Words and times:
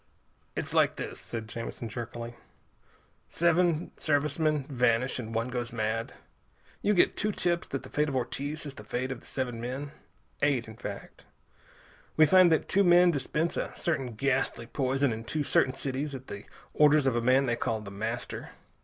"It's 0.55 0.73
like 0.73 0.95
this," 0.95 1.19
said 1.19 1.47
Jamison 1.47 1.87
jerkily. 1.87 2.33
"Seven 3.29 3.91
Service 3.97 4.39
men 4.39 4.65
vanish 4.67 5.19
and 5.19 5.31
one 5.35 5.49
goes 5.49 5.71
mad. 5.71 6.13
You 6.81 6.95
get 6.95 7.15
two 7.15 7.31
tips 7.31 7.67
that 7.67 7.83
the 7.83 7.89
fate 7.89 8.09
of 8.09 8.15
Ortiz 8.15 8.65
is 8.65 8.73
the 8.73 8.83
fate 8.83 9.11
of 9.11 9.19
the 9.19 9.27
seven 9.27 9.61
men 9.61 9.91
eight, 10.41 10.67
in 10.67 10.75
fact. 10.75 11.25
We 12.17 12.25
find 12.25 12.51
that 12.51 12.67
two 12.67 12.83
men 12.83 13.11
dispense 13.11 13.55
a 13.57 13.73
certain 13.75 14.15
ghastly 14.15 14.65
poison 14.65 15.13
in 15.13 15.23
two 15.23 15.43
certain 15.43 15.75
cities, 15.75 16.15
at 16.15 16.25
the 16.25 16.45
orders 16.73 17.05
of 17.05 17.15
a 17.15 17.21
man 17.21 17.45
they 17.45 17.55
call 17.55 17.81
The 17.81 17.91
Master. 17.91 18.53